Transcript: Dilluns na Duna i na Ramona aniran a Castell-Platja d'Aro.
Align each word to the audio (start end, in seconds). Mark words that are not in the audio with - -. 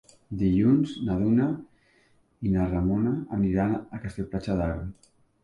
Dilluns 0.37 0.93
na 1.09 1.17
Duna 1.19 1.49
i 2.49 2.55
na 2.57 2.65
Ramona 2.73 3.13
aniran 3.39 3.77
a 3.79 4.03
Castell-Platja 4.09 4.59
d'Aro. 4.65 4.83